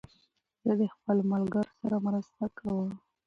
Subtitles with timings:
[0.65, 2.89] زه د خپلو ملګرو سره مرسته کوم.